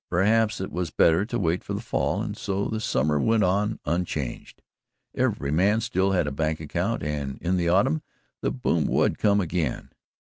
Perhaps 0.09 0.59
it 0.59 0.71
was 0.71 0.89
better 0.89 1.25
to 1.27 1.37
wait 1.37 1.63
for 1.63 1.75
the 1.75 1.79
fall, 1.79 2.23
and 2.23 2.35
so 2.35 2.65
the 2.65 2.79
summer 2.79 3.19
went 3.19 3.43
on 3.43 3.79
unchanged. 3.85 4.63
Every 5.13 5.51
man 5.51 5.79
still 5.79 6.13
had 6.13 6.25
a 6.25 6.31
bank 6.31 6.59
account 6.59 7.03
and 7.03 7.37
in 7.39 7.55
the 7.55 7.69
autumn, 7.69 8.01
the 8.41 8.49
boom 8.49 8.87
would 8.87 9.19
come 9.19 9.39
again. 9.39 9.91